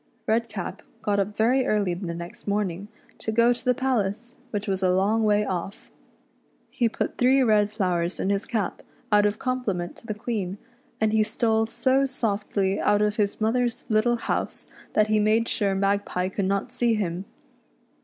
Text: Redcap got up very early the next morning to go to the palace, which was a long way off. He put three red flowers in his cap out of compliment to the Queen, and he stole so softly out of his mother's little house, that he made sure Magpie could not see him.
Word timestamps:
Redcap 0.25 0.81
got 1.03 1.19
up 1.19 1.35
very 1.37 1.63
early 1.67 1.93
the 1.93 2.15
next 2.15 2.47
morning 2.47 2.87
to 3.19 3.31
go 3.31 3.53
to 3.53 3.63
the 3.63 3.75
palace, 3.75 4.33
which 4.49 4.67
was 4.67 4.81
a 4.81 4.89
long 4.91 5.23
way 5.23 5.45
off. 5.45 5.91
He 6.71 6.89
put 6.89 7.19
three 7.19 7.43
red 7.43 7.69
flowers 7.71 8.19
in 8.19 8.31
his 8.31 8.47
cap 8.47 8.81
out 9.11 9.27
of 9.27 9.37
compliment 9.37 9.95
to 9.97 10.07
the 10.07 10.15
Queen, 10.15 10.57
and 10.99 11.13
he 11.13 11.21
stole 11.21 11.67
so 11.67 12.05
softly 12.05 12.79
out 12.79 13.03
of 13.03 13.17
his 13.17 13.39
mother's 13.39 13.83
little 13.89 14.15
house, 14.15 14.67
that 14.93 15.09
he 15.09 15.19
made 15.19 15.47
sure 15.47 15.75
Magpie 15.75 16.29
could 16.29 16.45
not 16.45 16.71
see 16.71 16.95
him. 16.95 17.25